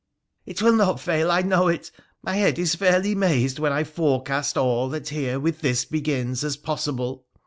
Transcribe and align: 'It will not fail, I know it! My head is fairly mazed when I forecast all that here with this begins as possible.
'It 0.47 0.63
will 0.63 0.73
not 0.73 0.99
fail, 0.99 1.29
I 1.29 1.43
know 1.43 1.67
it! 1.67 1.91
My 2.23 2.37
head 2.37 2.57
is 2.57 2.73
fairly 2.73 3.13
mazed 3.13 3.59
when 3.59 3.71
I 3.71 3.83
forecast 3.83 4.57
all 4.57 4.89
that 4.89 5.09
here 5.09 5.39
with 5.39 5.61
this 5.61 5.85
begins 5.85 6.43
as 6.43 6.57
possible. 6.57 7.27